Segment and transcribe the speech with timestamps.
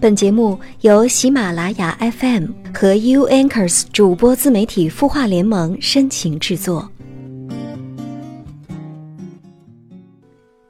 [0.00, 6.90] 本节目由喜马拉雅 FM 和 U Anchors 主播自媒体孵化联盟深情制作。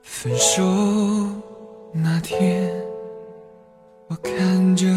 [0.02, 0.64] 分手
[1.94, 2.72] 那天，
[4.08, 4.88] 我看着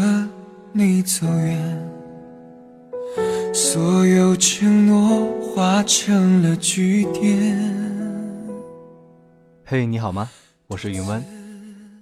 [0.72, 1.92] 你走远，
[3.54, 7.56] 所有承诺化成了句点。
[9.64, 10.28] 嘿，你好吗？
[10.66, 11.24] 我是云湾，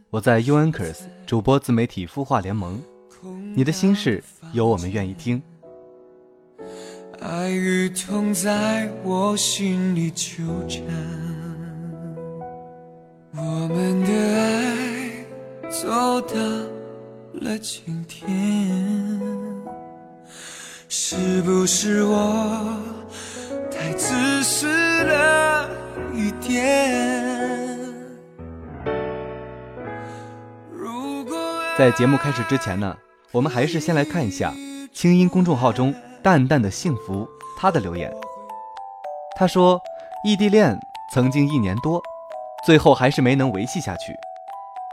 [0.09, 0.97] 我在 U Anchors
[1.27, 2.81] 主播自媒体孵化联盟。
[3.55, 5.43] 你的心事有我们愿意听。
[7.21, 10.83] 爱与痛在我心里纠缠，
[13.37, 16.35] 我们的爱走到
[17.35, 18.29] 了今天，
[20.89, 22.77] 是不是我
[23.71, 24.67] 太自私
[25.05, 25.71] 了
[26.13, 27.62] 一点？
[31.79, 32.95] 在节目开始之前呢，
[33.33, 34.53] 我们还是先来看一下
[34.93, 37.27] 清音公众号中淡淡的幸福
[37.59, 38.15] 他的留言。
[39.39, 39.81] 他说，
[40.23, 40.79] 异地恋
[41.15, 42.03] 曾经一年多，
[42.67, 44.15] 最后还是没能维系下去。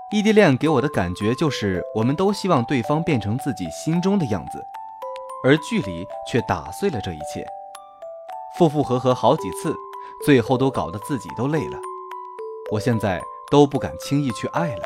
[0.09, 4.63] 异地恋给我的感觉就是，我们都希望对方变成自己心中的样子，
[5.43, 7.45] 而距离却打碎了这一切。
[8.57, 9.75] 复复合合好几次，
[10.25, 11.77] 最后都搞得自己都累了。
[12.71, 13.21] 我现在
[13.51, 14.83] 都不敢轻易去爱了。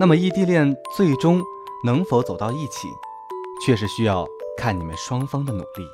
[0.00, 1.42] 那么异地恋最终
[1.84, 2.88] 能否走到一起，
[3.62, 5.86] 确实需要看你们双方的努力。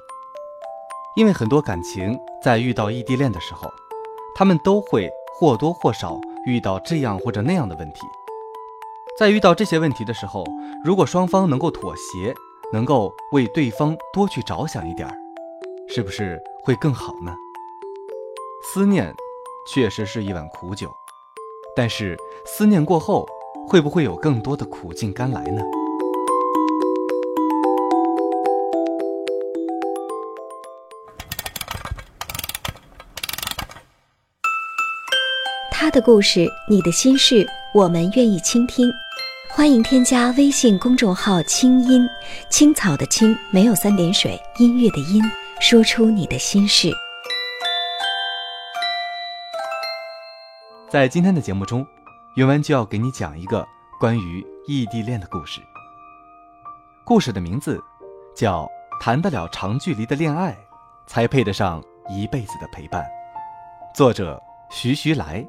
[1.17, 3.69] 因为很多感情在遇到异地恋的时候，
[4.37, 8.03] 他们都会或多或少遇到这样或者那样的问题。
[9.19, 10.45] 在遇到这些问题的时候，
[10.84, 12.33] 如果双方能够妥协，
[12.73, 15.19] 能够为对方多去着想一点儿，
[15.89, 17.34] 是不是会更好呢？
[18.62, 19.12] 思念
[19.67, 20.95] 确实是一碗苦酒，
[21.75, 23.27] 但是思念过后，
[23.69, 25.61] 会不会有更多的苦尽甘来呢？
[35.71, 37.44] 他的故事，你的心事，
[37.75, 38.88] 我们愿意倾听。
[39.50, 42.06] 欢迎添加微信公众号“清音
[42.50, 45.22] 青草”的青，没有三点水，音乐的音，
[45.60, 46.91] 说出你的心事。
[50.88, 51.87] 在今天的节目中，
[52.36, 53.66] 云湾就要给你讲一个
[53.98, 55.62] 关于异地恋的故事。
[57.02, 57.82] 故事的名字
[58.34, 58.64] 叫
[59.00, 60.54] 《谈得了长距离的恋爱，
[61.06, 63.02] 才配得上一辈子的陪伴》，
[63.97, 64.38] 作者
[64.70, 65.42] 徐徐来。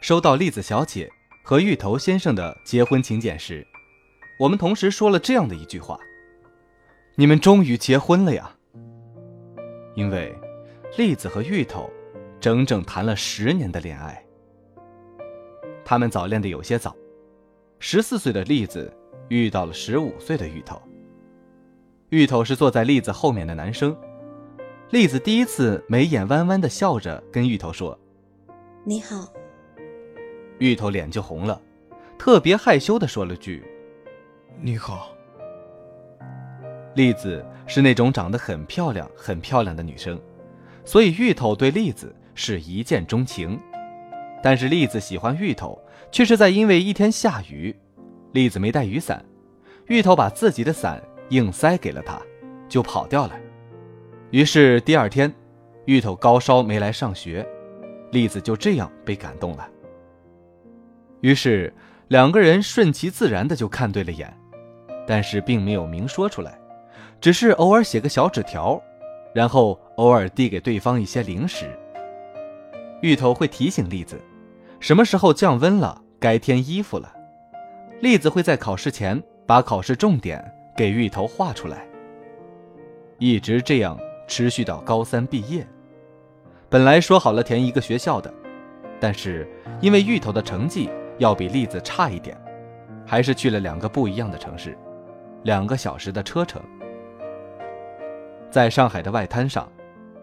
[0.00, 1.10] 收到栗子小姐
[1.42, 3.66] 和芋头先生的结婚请柬时，
[4.38, 5.98] 我们同时说了这样的一句话
[7.18, 8.52] ：“你们终于结婚了呀！”
[9.96, 10.32] 因为
[10.96, 11.90] 栗子和芋头
[12.38, 14.24] 整整谈了十年的恋爱。
[15.84, 16.94] 他们早恋的有些早，
[17.80, 18.96] 十四岁的栗子
[19.28, 20.80] 遇到了十五岁的芋头。
[22.10, 23.96] 芋头是坐在栗子后面的男生，
[24.90, 27.98] 栗子第一次眉眼弯弯的笑着跟芋头说
[28.84, 29.32] 你好
[30.60, 31.60] ，：“芋头脸就红了，
[32.16, 33.64] 特别害羞的说了句
[34.60, 35.08] 你好，
[36.94, 40.20] 栗子是那种长得很漂亮、很漂亮的女生，
[40.84, 43.58] 所以芋头对栗子是一见钟情。
[44.42, 45.80] 但是栗子喜欢芋头，
[46.12, 47.74] 却是在因为一天下雨，
[48.32, 49.24] 栗子没带雨伞，
[49.86, 52.20] 芋头把自己的伞硬塞给了她，
[52.68, 53.32] 就跑掉了。
[54.30, 55.32] 于是第二天，
[55.86, 57.46] 芋头高烧没来上学，
[58.10, 59.66] 栗子就这样被感动了。
[61.22, 61.72] 于是
[62.08, 64.30] 两个人顺其自然的就看对了眼，
[65.06, 66.58] 但是并没有明说出来。
[67.18, 68.78] 只是偶尔写个小纸条，
[69.34, 71.66] 然后偶尔递给对方一些零食。
[73.02, 74.18] 芋头会提醒栗子，
[74.80, 77.12] 什么时候降温了，该添衣服了。
[78.00, 80.42] 栗子会在考试前把考试重点
[80.76, 81.86] 给芋头画出来。
[83.18, 85.66] 一直这样持续到高三毕业。
[86.70, 88.32] 本来说好了填一个学校的，
[89.00, 89.48] 但是
[89.80, 90.88] 因为芋头的成绩
[91.18, 92.36] 要比栗子差一点，
[93.06, 94.76] 还是去了两个不一样的城市，
[95.42, 96.62] 两个小时的车程。
[98.54, 99.68] 在上海的外滩上，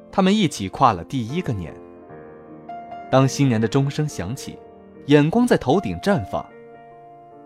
[0.09, 1.75] 他们一起跨了第一个年。
[3.11, 4.57] 当新年的钟声响起，
[5.07, 6.45] 眼光在头顶绽放，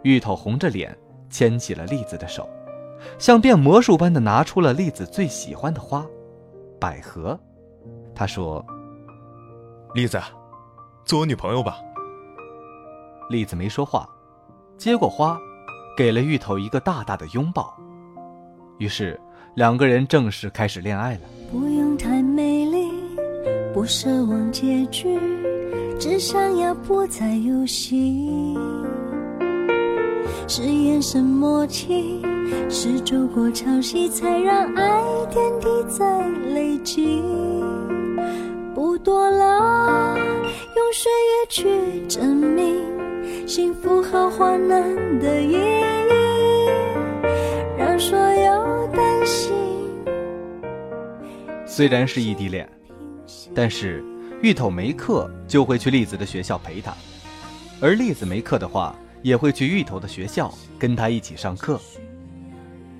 [0.04, 0.96] 芋头红着脸
[1.28, 2.48] 牵起了栗子的手，
[3.18, 6.06] 像变魔术般的拿出了栗子最喜欢的花——
[6.80, 7.36] 百合。
[8.14, 8.64] 他说
[9.96, 10.22] 栗子，
[11.04, 11.80] 做我女朋友吧。
[13.32, 14.08] ：“栗子没说话，
[14.78, 15.36] 接过花，
[15.98, 17.76] 给了芋头一个大大的拥抱。
[18.78, 19.20] 于是，
[19.56, 21.22] 两个人正式开始恋爱了。
[21.50, 22.92] 不用太美丽，
[23.74, 25.18] 不奢望结局，
[25.98, 28.30] 只想要不再游戏。
[30.46, 32.22] 是眼神默契，
[32.69, 37.24] 是走过潮汐，才让爱点滴在累积。
[38.74, 42.84] 不多了，用岁月去证明
[43.48, 44.84] 幸福和患难
[45.19, 45.42] 的
[51.75, 52.66] 虽然是异地恋，
[53.54, 54.01] 但是
[54.42, 56.95] 芋头没课就会去栗子的学校陪他，
[57.81, 58.95] 而栗子没课的话。
[59.22, 61.80] 也会去芋头的学校跟他一起上课。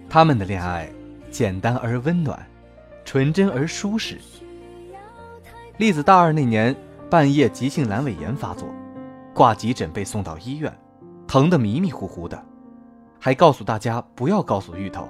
[0.10, 0.90] 他们的恋爱
[1.30, 2.44] 简单而温暖，
[3.04, 4.18] 纯真而舒适。
[5.78, 6.76] 栗子大二那年
[7.12, 8.68] 半夜急性阑尾炎发作，
[9.36, 10.76] 挂急诊被送到医院，
[11.28, 12.44] 疼得迷迷糊糊的，
[13.20, 15.08] 还告诉大家不要告诉芋头。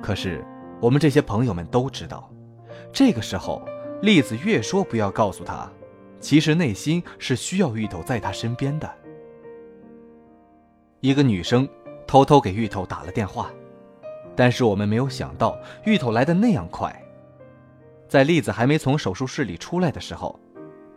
[0.00, 0.46] 可是
[0.80, 2.30] 我们这些朋友们都知道，
[2.92, 3.62] 这个时候
[4.02, 5.70] 栗子越说不要告诉他，
[6.20, 8.90] 其实内心是需要芋头在他身边的。
[11.00, 11.68] 一个女生
[12.06, 13.50] 偷偷给芋头打了电话，
[14.34, 16.94] 但是我们没有想到芋头来的那样快。
[18.08, 20.38] 在栗子还没从手术室里出来的时候，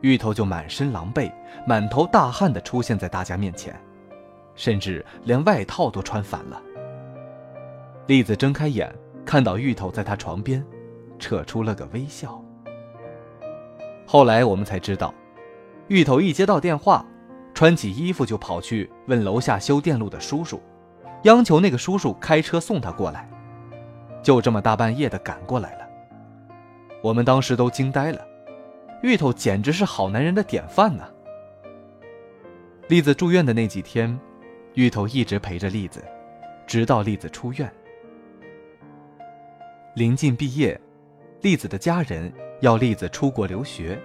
[0.01, 1.31] 芋头就满身狼狈、
[1.67, 3.77] 满头大汗地出现在大家面前，
[4.55, 6.61] 甚至连外套都穿反了。
[8.07, 8.93] 栗子睁开眼，
[9.25, 10.65] 看到芋头在他床边，
[11.19, 12.43] 扯出了个微笑。
[14.07, 15.13] 后来我们才知道，
[15.89, 17.05] 芋头一接到电话。
[17.51, 20.61] 穿起衣服就跑去问楼下修电路的叔叔，
[21.23, 23.29] 央求那个叔叔开车送他过来。
[24.23, 25.85] 就这么大半夜的赶过来了，
[27.03, 28.25] 我们当时都惊呆了。
[29.03, 31.03] 芋头简直是好男人的典范呢。
[32.87, 34.17] 栗子住院的那几天，
[34.75, 36.01] 芋头一直陪着栗子，
[36.65, 37.69] 直到栗子出院。
[39.95, 40.79] 临近毕业，
[41.41, 43.97] 栗子的家人要栗子出国留学，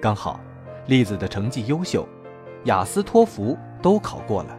[0.00, 0.38] 刚好
[0.86, 2.06] 栗子的成绩优秀。
[2.66, 4.56] 雅思托福都考过了，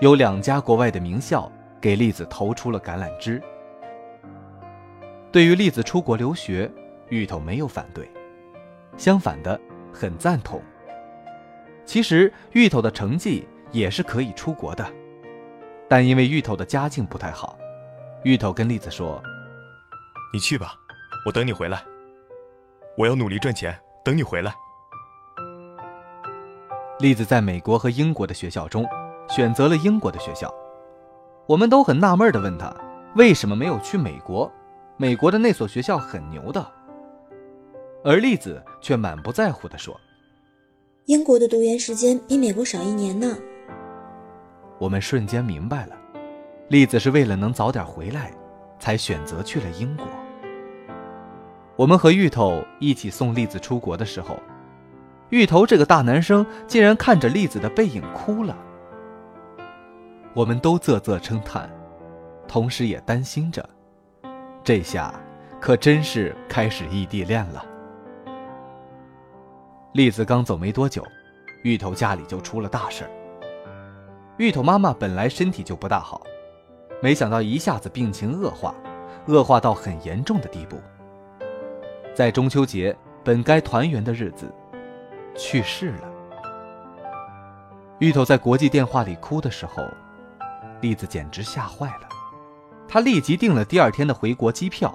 [0.00, 3.40] 有两家国外的名校给栗子投出了橄榄枝。
[5.30, 6.68] 对于栗子出国留学，
[7.10, 8.10] 芋头没有反对，
[8.96, 9.60] 相反的
[9.92, 10.60] 很赞同。
[11.84, 14.84] 其实芋头的成绩也是可以出国的，
[15.88, 17.56] 但因为芋头的家境不太好，
[18.24, 19.22] 芋头跟栗子说
[20.34, 20.74] ：“你去吧，
[21.24, 21.82] 我等你回来。
[22.98, 24.54] 我要努力赚钱，等你回来。”
[27.00, 28.86] 栗子在美国和英国的学校中，
[29.28, 30.52] 选择了英国的学校。
[31.46, 32.72] 我们都很纳闷的问他，
[33.16, 34.50] 为什么没有去美国？
[34.96, 36.64] 美国的那所学校很牛的。
[38.04, 39.98] 而栗子却满不在乎的说
[41.06, 43.36] ：“英国的读研时间比美国少一年呢。”
[44.78, 45.96] 我们瞬间明白了，
[46.68, 48.32] 栗子是为了能早点回来，
[48.78, 50.06] 才选择去了英国。
[51.76, 54.38] 我们和芋头一起送栗子出国的时候。
[55.30, 58.54] 芋头这个大男生竟然看着栗子的背影哭了，
[60.34, 61.70] 我们都啧啧称叹，
[62.46, 63.66] 同时也担心着，
[64.62, 65.14] 这下
[65.58, 67.64] 可真是开始异地恋了。
[69.94, 71.02] 栗子刚走没多久，
[71.62, 73.10] 芋头家里就出了大事儿。
[74.36, 76.20] 芋头妈妈本来身体就不大好，
[77.00, 78.74] 没想到一下子病情恶化，
[79.28, 80.78] 恶化到很严重的地步，
[82.14, 84.52] 在中秋节本该团圆的日子。
[85.34, 86.12] 去世了。
[88.00, 89.82] 芋头在国际电话里哭的时候，
[90.82, 92.08] 栗子简直吓坏了。
[92.86, 94.94] 他立即订了第二天的回国机票。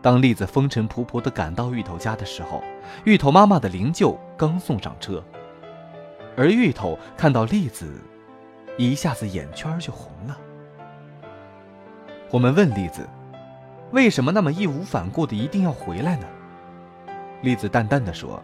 [0.00, 2.62] 当栗子风尘仆仆地赶到芋头家的时候，
[3.04, 5.20] 芋头妈妈的灵柩刚送上车，
[6.36, 8.00] 而芋头看到栗子，
[8.76, 10.38] 一下子眼圈就红了。
[12.30, 13.08] 我们问栗子，
[13.92, 16.26] 为什么那么义无反顾的一定要回来呢？
[17.42, 18.42] 栗子淡淡的说。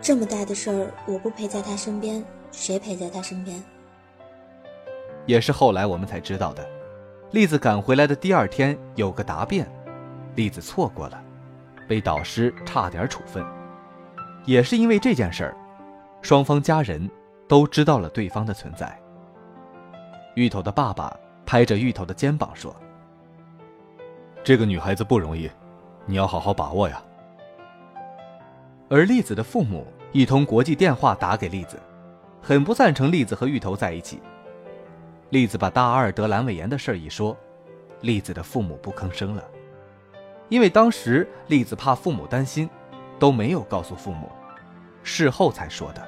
[0.00, 3.62] 这么大的事儿，我不陪在他身边，谁陪在他身边？
[5.26, 6.66] 也是后来我们才知道的。
[7.30, 9.70] 栗子赶回来的第二天有个答辩，
[10.34, 11.22] 栗子错过了，
[11.86, 13.44] 被导师差点处分。
[14.46, 15.56] 也是因为这件事儿，
[16.22, 17.08] 双方家人
[17.46, 18.98] 都知道了对方的存在。
[20.36, 22.74] 芋头的爸爸拍着芋头的肩膀说
[24.48, 25.50] ：“这个女孩子不容易，
[26.06, 27.02] 你要好好把握呀。”
[28.88, 31.78] 而栗子的父母一通国际电话打给栗子，
[32.40, 34.22] 很不赞成栗子和芋头在一起。
[35.28, 37.36] 栗子把大二得阑尾炎的事一说，
[38.00, 39.44] 栗子的父母不吭声了，
[40.48, 42.70] 因为当时栗子怕父母担心，
[43.18, 44.32] 都没有告诉父母，
[45.02, 46.02] 事后才说的。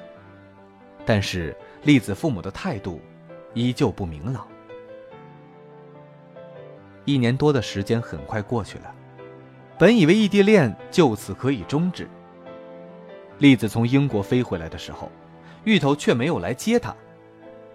[1.05, 2.99] 但是栗子父母的态度
[3.53, 4.47] 依旧不明朗。
[7.05, 8.93] 一年多的时间很快过去了，
[9.77, 12.07] 本以为异地恋就此可以终止。
[13.39, 15.11] 栗子从英国飞回来的时候，
[15.63, 16.95] 芋头却没有来接她，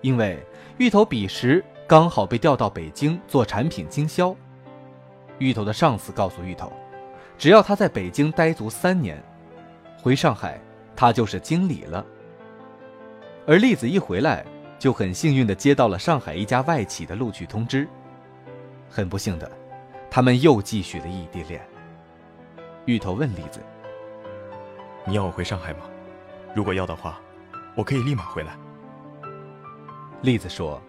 [0.00, 0.38] 因为
[0.78, 4.34] 芋头彼时刚好被调到北京做产品经销。
[5.38, 6.72] 芋头的上司告诉芋头，
[7.36, 9.22] 只要他在北京待足三年，
[10.00, 10.60] 回上海
[10.94, 12.06] 他就是经理了。
[13.46, 14.44] 而栗子一回来，
[14.78, 17.88] 就很幸运地接到了上海一家外企的录取通知。
[18.88, 19.50] 很不幸的，
[20.10, 21.60] 他们又继续了异地恋。
[22.86, 23.60] 芋头问栗子
[25.04, 25.80] ：“你要我回上海吗？
[26.54, 27.20] 如果要的话，
[27.76, 28.56] 我可以立马回来。”
[30.22, 30.80] 栗子说：“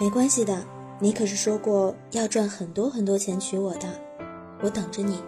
[0.00, 0.62] 没关系的，
[1.00, 3.88] 你可是说过要赚很多很多钱娶我的，
[4.62, 5.22] 我等着你。”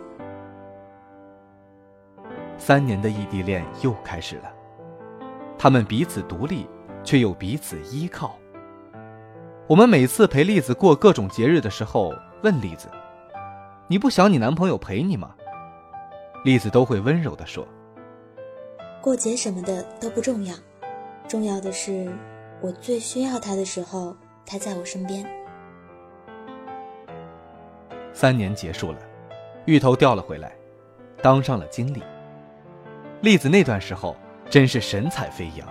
[2.58, 4.52] 三年的异地恋又开始了，
[5.58, 6.66] 他们彼此独立，
[7.02, 8.36] 却又彼此依靠。
[9.68, 12.88] 我们每次陪栗子过各种节日的时候，问栗子
[13.88, 15.34] ：“你不想你男朋友陪你吗？”
[16.44, 17.66] 栗子都会温柔地说
[19.02, 20.54] ：“过节什么的都不重要，
[21.26, 22.08] 重要的是
[22.60, 25.26] 我最需要他的时候，他在我身边。”
[28.14, 28.98] 三年结束了，
[29.64, 30.52] 芋头调了回来，
[31.20, 32.04] 当上了经理。
[33.20, 34.14] 栗子那段时候
[34.48, 35.68] 真是神采飞扬。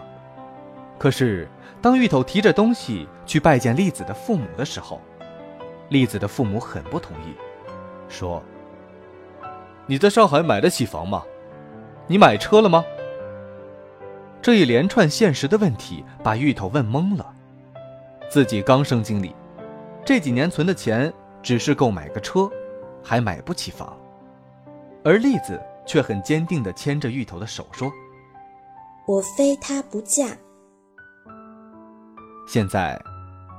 [0.97, 1.47] 可是，
[1.81, 5.01] 当芋头提着东西去拜见栗子的父母的时候，
[5.89, 7.33] 栗子的父母很不同意，
[8.07, 8.41] 说
[9.85, 11.23] ：“你在上海买得起房吗？
[12.07, 12.83] 你买车了吗？”
[14.41, 17.33] 这一连串现实的问题把芋头问懵了。
[18.29, 19.35] 自己刚升经理，
[20.05, 21.11] 这几年存的钱
[21.43, 22.49] 只是够买个车，
[23.03, 23.95] 还买不起房，
[25.03, 27.91] 而栗子却很坚定地牵着芋头的手说
[29.07, 30.27] ：“我非他不嫁。”
[32.47, 33.01] 现在，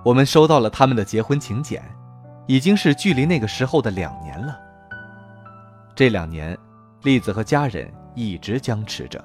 [0.04, 1.82] 我们收到了他们的结婚请柬，
[2.46, 4.56] 已经是距离那个时候的两年了。
[5.94, 6.56] 这两年，
[7.02, 9.22] 栗子和家人一直僵持着。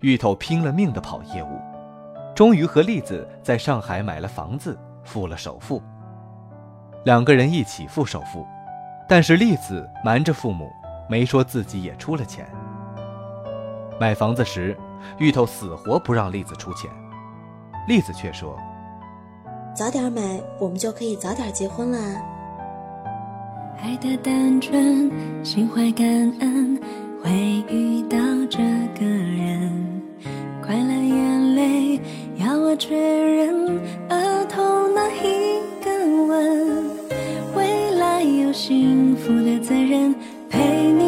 [0.00, 1.60] 芋头拼了命的跑业务，
[2.34, 5.82] 终于和栗子在上海买了房子，付了首付。
[7.04, 8.46] 两个人一起付首付，
[9.08, 10.70] 但是栗子瞒着父母，
[11.10, 12.46] 没说自己也出了钱。
[14.00, 14.76] 买房子时，
[15.18, 16.90] 芋头死活不让栗子出钱。
[17.86, 18.56] 栗子却说
[19.72, 21.98] ：“早点买，我们就可以早点结婚啦。”
[23.80, 25.08] 爱的单纯，
[25.44, 26.04] 心怀感
[26.40, 26.76] 恩，
[27.22, 27.30] 会
[27.70, 28.18] 遇到
[28.50, 28.58] 这
[28.98, 30.02] 个人。
[30.60, 32.00] 快乐眼泪
[32.36, 33.78] 要我确认，
[34.08, 35.90] 额头那一个
[36.26, 36.90] 吻，
[37.54, 40.12] 未来有幸福的责任
[40.50, 41.05] 陪你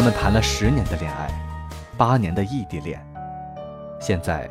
[0.00, 1.28] 他们谈了十年的恋爱，
[1.98, 2.98] 八年的异地恋，
[4.00, 4.48] 现在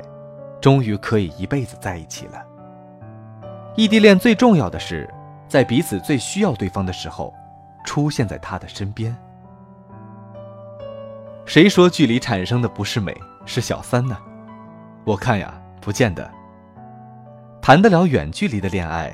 [0.62, 2.46] 终于可以一辈子在一起了。
[3.76, 5.12] 异地恋最重要的是，
[5.48, 7.34] 在彼此最需要对方的时候，
[7.84, 9.18] 出现在他的身边。
[11.48, 14.16] 谁说距离产生的不是美，是小三呢？
[15.04, 16.30] 我看呀，不见得。
[17.60, 19.12] 谈得了远距离的恋爱，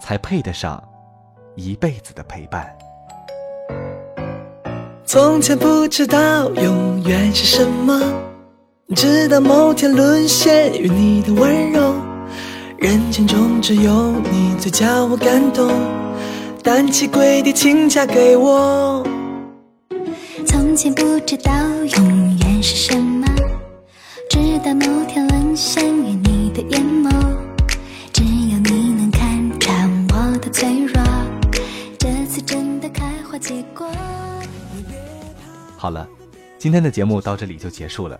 [0.00, 0.82] 才配得上
[1.54, 2.76] 一辈子的陪伴。
[5.06, 8.00] 从前不知道永远是什么，
[8.96, 11.94] 直到某天沦陷于你的温柔。
[12.78, 15.70] 人群中只有你最叫我感动，
[16.62, 19.06] 单膝跪地请嫁给我。
[20.46, 21.52] 从前不知道
[21.96, 23.26] 永远是什么，
[24.30, 27.10] 直到某天沦陷于你的眼眸。
[28.12, 31.02] 只有你能看穿我的脆弱，
[31.98, 33.04] 这次真的开
[35.76, 36.08] 好了，
[36.58, 38.18] 今天的节目到这里就结束了。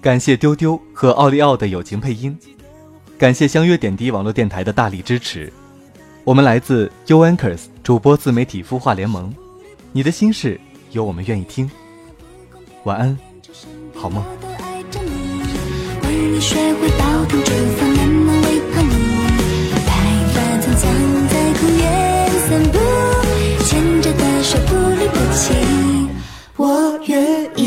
[0.00, 2.36] 感谢丢丢和奥利奥的友情配音，
[3.16, 5.52] 感谢相约点滴网络电台的大力支持。
[6.24, 9.32] 我们来自 U Anchors 主播自媒体孵化联盟，
[9.92, 10.60] 你的心事
[10.90, 11.70] 有我们愿意听。
[12.84, 13.18] 晚安，
[13.94, 14.24] 好梦。
[16.02, 18.92] 你，学会倒腾厨房，慢慢为叛逆。
[19.86, 19.90] 白
[20.32, 21.11] 发苍苍
[27.04, 27.61] 月。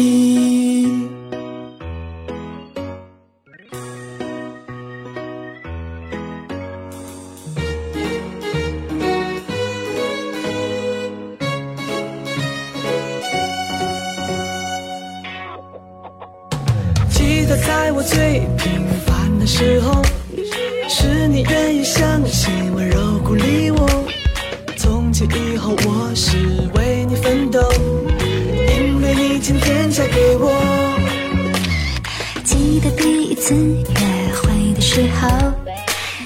[33.46, 35.54] 次约会的时候，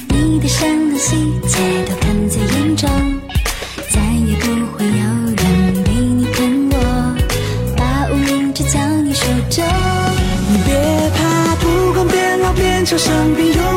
[0.08, 2.90] 你的善良细节都看在眼中，
[3.92, 5.04] 再也不会有
[5.36, 6.76] 人比你疼我，
[7.76, 9.66] 把无名指交你手中。
[10.66, 13.69] 别怕，不管变老变丑生病，有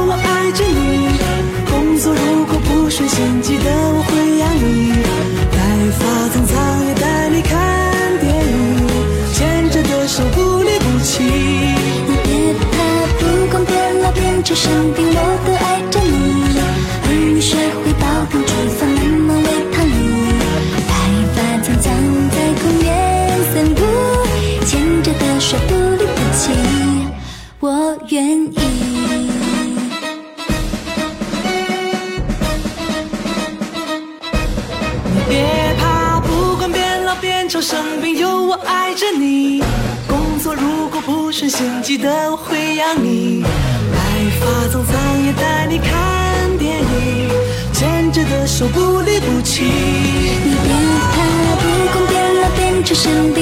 [52.92, 53.41] 老变丑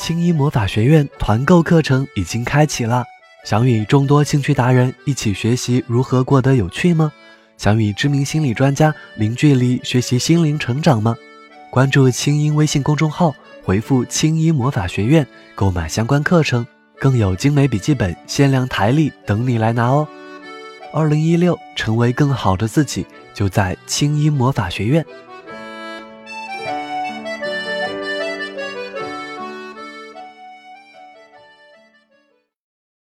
[0.00, 3.04] 青衣魔法学院团购课程已经开启了，
[3.44, 7.12] 想与众多兴趣达人一起学习如何过得有趣吗？
[7.58, 11.14] 想与知名心理专家零距离学习心灵成长吗？
[11.70, 16.66] 关注青音微信公众号，回复“青衣魔法学院”购买相关课程，
[16.98, 20.08] 更有精美笔记本、限量台历等你来拿哦。
[20.94, 25.04] 二零一六，成为更好的自己，就在青衣魔法学院。